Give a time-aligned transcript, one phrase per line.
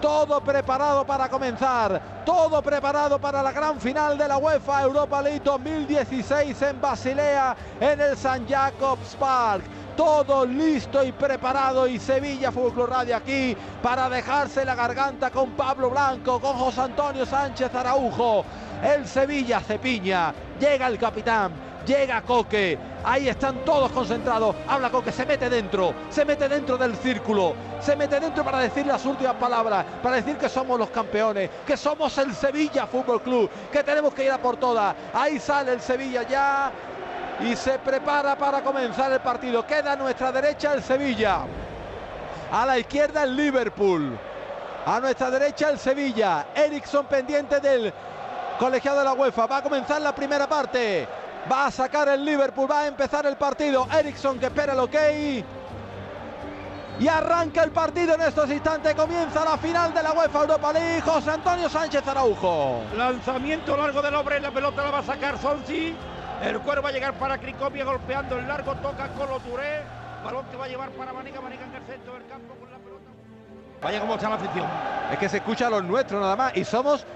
[0.00, 5.42] todo preparado para comenzar, todo preparado para la gran final de la UEFA Europa League
[5.44, 9.64] 2016 en Basilea, en el San Jacobs Park.
[9.96, 15.50] Todo listo y preparado y Sevilla Fútbol Club Radio aquí para dejarse la garganta con
[15.50, 18.44] Pablo Blanco, con José Antonio Sánchez Araujo.
[18.82, 21.52] El Sevilla se piña, llega el capitán,
[21.86, 26.96] llega Coque, ahí están todos concentrados, habla Coque, se mete dentro, se mete dentro del
[26.96, 31.50] círculo, se mete dentro para decir las últimas palabras, para decir que somos los campeones,
[31.66, 34.94] que somos el Sevilla Fútbol Club, que tenemos que ir a por todas.
[35.12, 36.72] Ahí sale el Sevilla ya
[37.40, 39.66] y se prepara para comenzar el partido.
[39.66, 41.42] Queda a nuestra derecha el Sevilla,
[42.52, 44.18] a la izquierda el Liverpool,
[44.86, 47.92] a nuestra derecha el Sevilla, Ericsson pendiente del
[48.58, 49.46] colegiado de la UEFA.
[49.46, 51.08] Va a comenzar la primera parte.
[51.50, 53.86] Va a sacar el Liverpool, va a empezar el partido.
[53.96, 54.96] Ericsson que espera el ok.
[57.00, 58.94] Y arranca el partido en estos instantes.
[58.94, 61.00] Comienza la final de la UEFA Europa League.
[61.00, 62.82] José Antonio Sánchez Araujo.
[62.94, 64.38] Lanzamiento largo del hombre.
[64.38, 65.96] La pelota la va a sacar Sonsi.
[66.42, 68.74] El cuero va a llegar para Cricopia golpeando el largo.
[68.76, 69.82] Toca Colo Touré.
[70.22, 71.40] Balón que va a llevar para Manica.
[71.40, 73.04] Manica en el centro del campo con la pelota.
[73.80, 74.66] Vaya como está la afición.
[75.10, 76.54] Es que se escucha a los nuestros nada más.
[76.54, 77.06] Y somos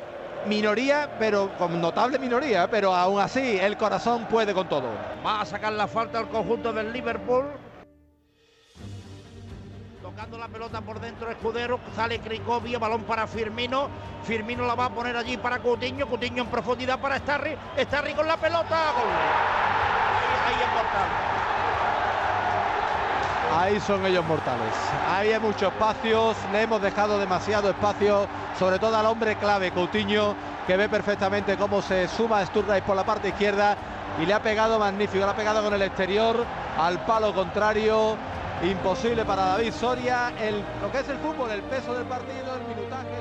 [0.47, 4.89] minoría, pero con notable minoría, pero aún así el corazón puede con todo.
[5.25, 7.45] Va a sacar la falta al conjunto del Liverpool.
[10.03, 13.89] Tocando la pelota por dentro Escudero, sale Cricovia, balón para Firmino.
[14.25, 17.57] Firmino la va a poner allí para Coutinho, Coutinho en profundidad para Starry.
[17.79, 19.09] Starry con la pelota, gol.
[19.09, 21.34] Ahí, ahí es.
[23.57, 24.75] Ahí son ellos mortales.
[25.09, 28.27] Ahí hay muchos espacios, le hemos dejado demasiado espacio,
[28.59, 30.35] sobre todo al hombre clave, Coutinho,
[30.67, 33.77] que ve perfectamente cómo se suma Sturridge por la parte izquierda
[34.21, 36.45] y le ha pegado magnífico, le ha pegado con el exterior
[36.77, 38.17] al palo contrario.
[38.63, 42.75] Imposible para David Soria, el, lo que es el fútbol, el peso del partido, el
[42.75, 43.21] minutaje,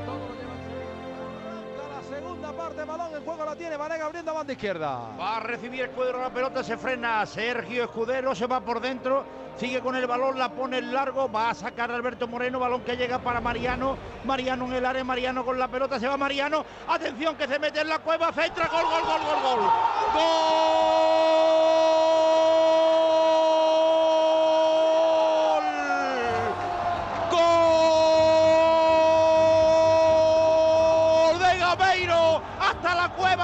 [2.54, 5.10] segunda parte, balón en juego la tiene Vanega abriendo a banda izquierda.
[5.20, 9.26] Va a recibir Escudero la pelota, se frena Sergio Escudero, se va por dentro,
[9.58, 12.96] sigue con el balón, la pone en largo, va a sacar Alberto Moreno, balón que
[12.96, 17.36] llega para Mariano, Mariano en el área, Mariano con la pelota, se va Mariano, atención
[17.36, 19.72] que se mete en la cueva, centra, gol, gol, gol, gol, gol.
[20.14, 20.93] ¡Gol!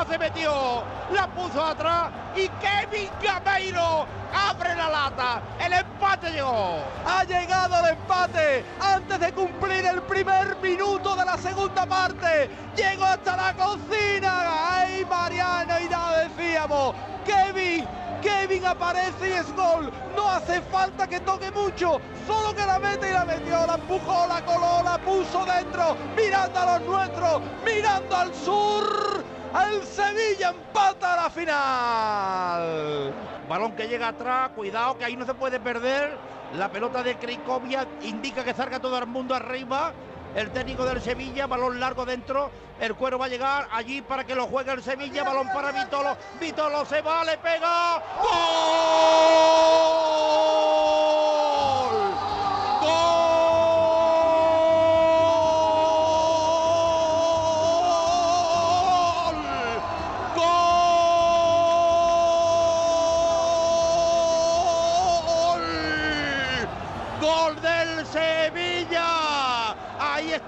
[0.05, 6.77] Se metió, la puso atrás y Kevin Gameiro abre la lata, el empate llegó.
[7.05, 12.49] Ha llegado el empate antes de cumplir el primer minuto de la segunda parte.
[12.75, 14.77] Llegó hasta la cocina.
[14.77, 15.79] ¡Ay, Mariano!
[15.79, 16.95] Y nada decíamos.
[17.25, 17.85] Kevin,
[18.21, 19.91] Kevin aparece y es gol.
[20.15, 21.99] No hace falta que toque mucho.
[22.27, 23.65] Solo que la mete y la metió.
[23.65, 25.95] La empujó, la coló, la puso dentro.
[26.15, 27.41] Mirando a los nuestros.
[27.65, 29.38] Mirando al sur.
[29.53, 33.13] El Sevilla empata la final.
[33.47, 36.17] Balón que llega atrás, cuidado que ahí no se puede perder.
[36.55, 39.93] La pelota de Cricovia indica que salga todo el mundo arriba.
[40.35, 42.51] El técnico del Sevilla, balón largo dentro.
[42.79, 45.23] El cuero va a llegar allí para que lo juegue el Sevilla.
[45.23, 46.15] Balón para Vitolo.
[46.39, 48.03] Vitolo se va, le pega.
[48.21, 49.29] ¡Gol!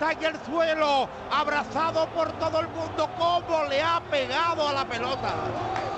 [0.01, 3.07] Está en el suelo, abrazado por todo el mundo.
[3.17, 5.33] ¿Cómo le ha pegado a la pelota?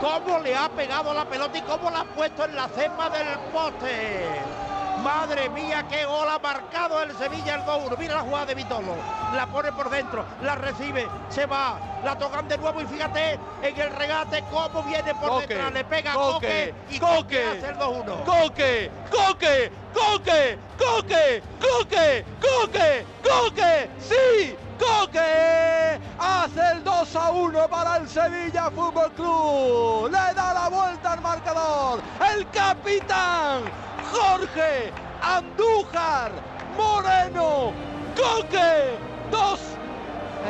[0.01, 3.09] ¿Cómo le ha pegado a la pelota y cómo la ha puesto en la cepa
[3.09, 4.62] del poste?
[5.03, 7.97] Madre mía, qué gol ha marcado el Sevilla el 2-1.
[7.97, 8.95] Mira la jugada de Vitolo.
[9.35, 13.81] La pone por dentro, la recibe, se va, la tocan de nuevo y fíjate en
[13.81, 15.73] el regate cómo viene por Coque, detrás.
[15.73, 18.23] Le pega Coque, Coque y Coque, Coque hace el 2-1.
[18.23, 27.97] Coque, Coque, Coque, Coque, Coque, Coque, Coque, sí, Coque hace el 2 a 1 para
[27.97, 30.05] el Sevilla Fútbol Club.
[30.05, 32.01] Le da la vuelta al marcador.
[32.33, 33.63] El capitán
[34.13, 36.31] Jorge Andújar
[36.77, 37.71] Moreno.
[38.15, 38.97] Coque
[39.31, 39.59] 2.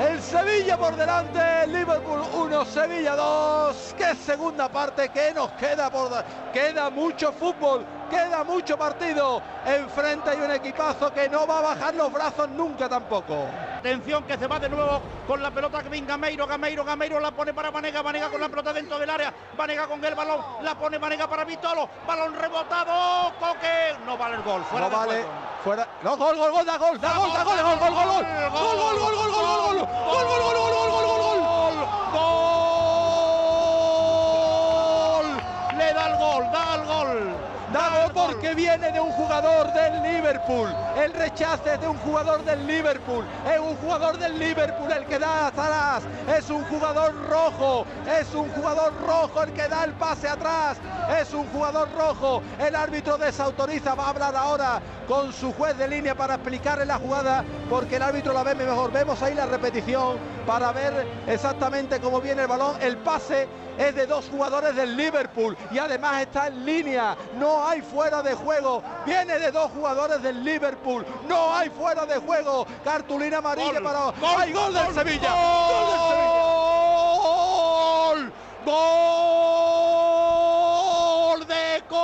[0.09, 3.95] El Sevilla por delante, Liverpool 1, Sevilla 2.
[3.97, 9.41] Qué segunda parte que nos queda por da- queda mucho fútbol, queda mucho partido.
[9.65, 13.45] Enfrente hay un equipazo que no va a bajar los brazos nunca tampoco.
[13.83, 17.31] Atención que se va de nuevo con la pelota que venga Gameiro, Gameiro, Gameiro la
[17.31, 20.73] pone para Vanega, Vanega con la pelota dentro del área, Vanega con el balón, la
[20.73, 25.25] pone Vanega para Vitolo, balón rebotado, Coque, no vale el gol, fuera no vale,
[25.65, 28.23] fuera, no, gol, gol, gol, da gol, da gol, da gol, gol, gol, gol, gol,
[28.23, 30.62] gol, gol, gol, gol, gol, gol, gol, gol, gol, gol, gol, gol, gol, gol,
[38.27, 40.69] porque viene de un jugador del Liverpool.
[40.97, 43.25] El rechace de un jugador del Liverpool.
[43.51, 46.03] Es un jugador del Liverpool el que da atrás.
[46.27, 47.85] Es un jugador rojo.
[48.07, 50.77] Es un jugador rojo el que da el pase atrás.
[51.09, 52.41] Es un jugador rojo.
[52.59, 53.95] El árbitro desautoriza.
[53.95, 58.01] Va a hablar ahora con su juez de línea para explicarle la jugada porque el
[58.01, 58.91] árbitro la ve mejor.
[58.91, 62.81] Vemos ahí la repetición para ver exactamente cómo viene el balón.
[62.81, 63.47] El pase
[63.77, 67.15] es de dos jugadores del Liverpool y además está en línea.
[67.39, 68.83] No hay fuera de juego.
[69.05, 71.05] Viene de dos jugadores del Liverpool.
[71.27, 72.65] No hay fuera de juego.
[72.83, 73.99] Cartulina amarilla para.
[73.99, 75.33] Gol, ¡Hay gol, del Sevilla!
[75.33, 76.43] ¡Gol del Sevilla!
[78.65, 79.42] ¡Gol!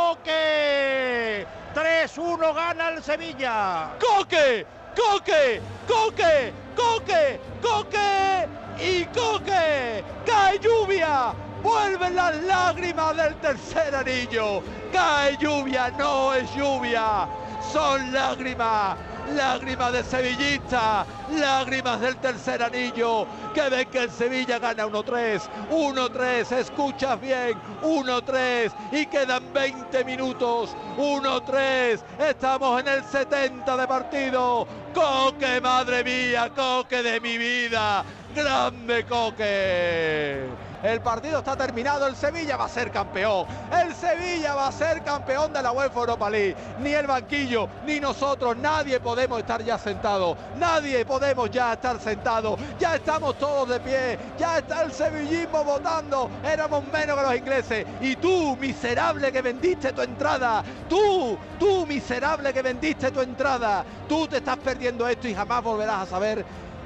[0.10, 1.46] Coque!
[1.76, 3.92] 3-1 gana el Sevilla.
[4.00, 4.66] ¡Coque!
[4.96, 5.62] ¡Coque!
[5.88, 6.52] ¡Coque!
[6.76, 7.40] ¡Coque!
[7.62, 8.48] ¡Coque!
[8.80, 10.04] ¡Y Coque!
[10.26, 11.32] ¡Cae lluvia!
[11.62, 14.64] Vuelven las lágrimas del tercer anillo.
[14.92, 17.28] Cae lluvia, no es lluvia.
[17.72, 18.98] Son lágrimas.
[19.36, 26.52] Lágrimas de sevillista, lágrimas del tercer anillo, que ven que el Sevilla gana 1-3, 1-3,
[26.54, 35.62] escuchas bien, 1-3 y quedan 20 minutos, 1-3, estamos en el 70 de partido, Coque,
[35.62, 38.04] madre mía, Coque de mi vida,
[38.36, 40.69] grande Coque.
[40.84, 42.08] El partido está terminado.
[42.08, 43.46] El Sevilla va a ser campeón.
[43.72, 46.56] El Sevilla va a ser campeón de la UEFA Europa League.
[46.80, 50.38] Ni el banquillo, ni nosotros, nadie podemos estar ya sentados.
[50.58, 52.60] Nadie podemos ya estar sentados.
[52.80, 54.20] Ya estamos todos de pie.
[54.38, 56.30] Ya está el sevillismo votando.
[56.44, 57.86] Éramos menos que los ingleses.
[58.02, 60.64] Y tú, miserable que vendiste tu entrada.
[60.88, 63.84] Tú, tú, miserable que vendiste tu entrada.
[64.08, 66.46] Tú te estás perdiendo esto y jamás volverás a saber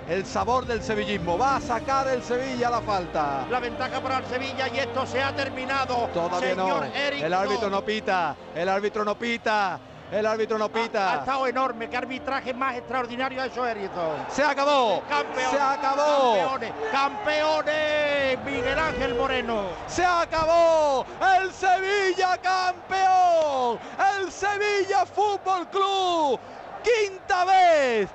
[0.09, 1.37] el sabor del sevillismo.
[1.37, 3.45] Va a sacar el Sevilla la falta.
[3.49, 6.09] La ventaja para el Sevilla y esto se ha terminado.
[6.13, 6.83] Todavía no.
[6.83, 8.35] el árbitro no pita.
[8.55, 9.79] El árbitro no pita.
[10.11, 11.13] El árbitro no pita.
[11.13, 11.89] Ha, estado enorme.
[11.89, 14.17] Qué arbitraje más extraordinario ha hecho Erickson.
[14.29, 15.01] Se acabó.
[15.49, 16.35] se acabó.
[16.37, 16.73] Campeones.
[16.91, 18.45] Campeones.
[18.45, 19.63] Miguel Ángel Moreno.
[19.87, 21.05] Se acabó.
[21.39, 23.79] El Sevilla campeón.
[24.19, 26.39] El Sevilla Fútbol Club.
[26.83, 28.09] Quinta vez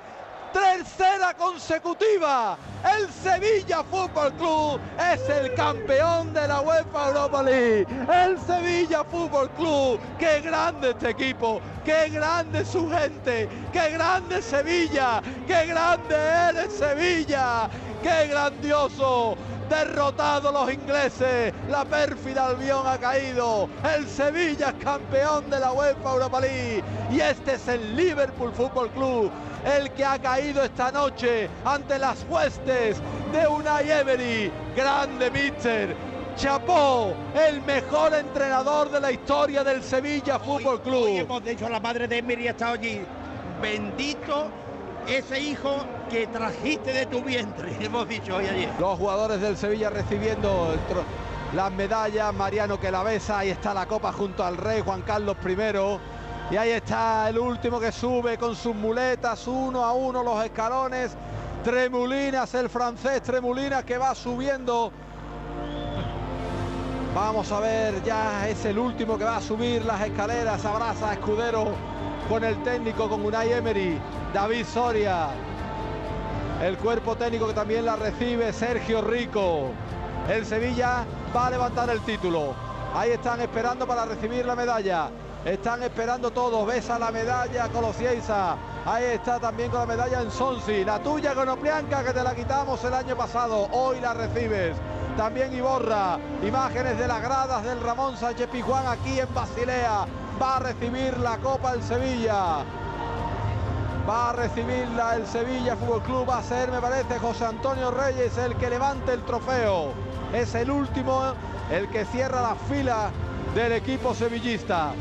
[0.58, 2.58] tercera consecutiva.
[2.84, 4.80] El Sevilla Fútbol Club
[5.12, 7.86] es el campeón de la UEFA Europa League.
[8.12, 10.00] El Sevilla Fútbol Club.
[10.18, 11.60] Qué grande este equipo.
[11.84, 13.48] Qué grande su gente.
[13.72, 15.22] Qué grande Sevilla.
[15.46, 17.68] Qué grande eres Sevilla.
[18.02, 19.36] Qué grandioso
[19.68, 26.12] derrotado los ingleses, la pérfida Albión ha caído, el Sevilla es campeón de la UEFA
[26.12, 29.30] Europa League y este es el Liverpool Fútbol Club
[29.64, 32.98] el que ha caído esta noche ante las huestes
[33.32, 34.52] de Unai Emery.
[34.76, 35.96] Grande Mister.
[36.36, 41.04] Chapó, el mejor entrenador de la historia del Sevilla Fútbol Club.
[41.04, 43.00] Hoy hemos dicho a la madre de Emery ha estado allí.
[43.60, 44.48] Bendito
[45.08, 48.70] ese hijo que trajiste de tu vientre, hemos dicho hoy ayer.
[48.78, 50.76] Los jugadores del Sevilla recibiendo
[51.54, 55.36] las medallas, Mariano que la besa, ahí está la copa junto al rey Juan Carlos
[55.44, 55.56] I.
[56.50, 61.14] Y ahí está el último que sube con sus muletas, uno a uno los escalones.
[61.62, 64.90] Tremulinas, el francés Tremulinas que va subiendo.
[67.14, 70.64] Vamos a ver, ya es el último que va a subir las escaleras.
[70.64, 71.66] Abraza a Escudero
[72.30, 73.98] con el técnico, con Unai Emery,
[74.32, 75.28] David Soria.
[76.62, 79.70] El cuerpo técnico que también la recibe, Sergio Rico.
[80.30, 81.04] El Sevilla
[81.36, 82.54] va a levantar el título.
[82.94, 85.10] Ahí están esperando para recibir la medalla.
[85.48, 86.66] Están esperando todos.
[86.66, 88.54] Besa la medalla Colosieisa.
[88.84, 90.84] Ahí está también con la medalla en Sonsi.
[90.84, 93.66] La tuya Oplianca que te la quitamos el año pasado.
[93.72, 94.76] Hoy la recibes.
[95.16, 96.18] También Iborra.
[96.46, 100.04] Imágenes de las gradas del Ramón Sánchez Pijuán aquí en Basilea.
[100.40, 102.58] Va a recibir la Copa el Sevilla.
[104.06, 106.28] Va a recibirla el Sevilla Fútbol Club.
[106.28, 109.92] Va a ser, me parece, José Antonio Reyes el que levante el trofeo.
[110.34, 111.32] Es el último,
[111.70, 113.10] el que cierra la fila
[113.54, 114.92] del equipo sevillista.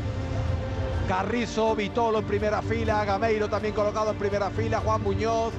[1.08, 5.54] Carrizo, Vitolo en primera fila, Gameiro también colocado en primera fila, Juan Muñoz,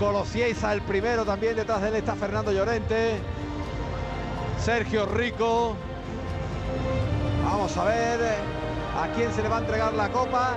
[0.00, 3.20] Colosiesa el primero también, detrás de él está Fernando Llorente,
[4.60, 5.76] Sergio Rico.
[7.44, 8.20] Vamos a ver
[9.00, 10.56] a quién se le va a entregar la copa.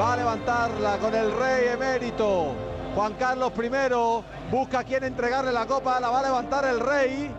[0.00, 2.54] Va a levantarla con el rey emérito.
[2.94, 7.34] Juan Carlos I busca a quien entregarle la copa, la va a levantar el rey.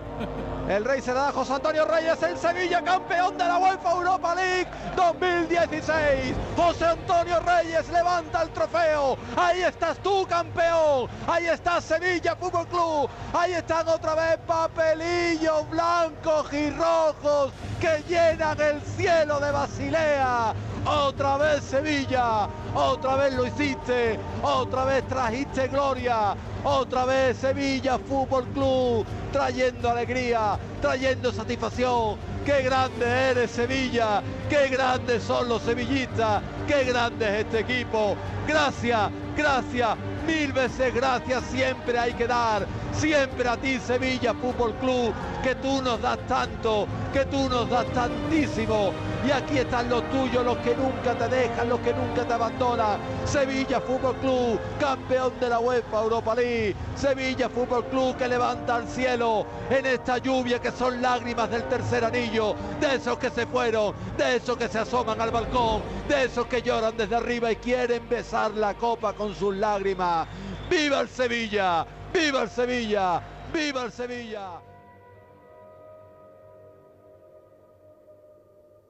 [0.69, 4.35] El rey se da a José Antonio Reyes, el Sevilla campeón de la UEFA Europa
[4.35, 6.35] League 2016.
[6.55, 9.17] José Antonio Reyes levanta el trofeo.
[9.35, 11.09] Ahí estás tú, campeón.
[11.27, 13.09] Ahí está Sevilla Fútbol Club.
[13.33, 20.53] Ahí están otra vez papelillos blancos y rojos que llenan el cielo de Basilea.
[20.85, 28.45] Otra vez Sevilla, otra vez lo hiciste, otra vez trajiste gloria, otra vez Sevilla Fútbol
[28.53, 32.17] Club, trayendo alegría, trayendo satisfacción.
[32.45, 38.15] Qué grande eres Sevilla, qué grandes son los sevillistas, qué grande es este equipo.
[38.47, 39.97] Gracias, gracias,
[40.27, 45.81] mil veces gracias siempre hay que dar, siempre a ti Sevilla Fútbol Club, que tú
[45.81, 48.91] nos das tanto, que tú nos das tantísimo.
[49.27, 52.99] Y aquí están los tuyos, los que nunca te dejan, los que nunca te abandonan.
[53.25, 56.75] Sevilla Fútbol Club, campeón de la UEFA Europa League.
[56.95, 62.05] Sevilla Fútbol Club que levanta al cielo en esta lluvia que son lágrimas del tercer
[62.05, 66.45] anillo, de esos que se fueron, de esos que se asoman al balcón, de esos
[66.61, 70.27] lloran desde arriba y quieren besar la copa con sus lágrimas.
[70.69, 71.85] ¡Viva el Sevilla!
[72.13, 73.21] ¡Viva el Sevilla!
[73.53, 74.68] ¡Viva el Sevilla!